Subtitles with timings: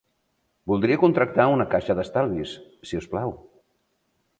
[0.71, 2.59] Voldria contractar un caixa d'estalvis,
[2.93, 3.41] si us plau.